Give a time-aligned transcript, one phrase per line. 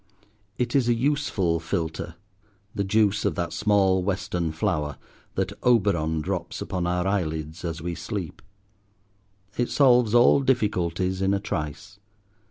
[0.57, 2.15] It is a useful philtre,
[2.73, 4.97] the juice of that small western flower,
[5.35, 8.41] that Oberon drops upon our eyelids as we sleep.
[9.57, 11.99] It solves all difficulties in a trice.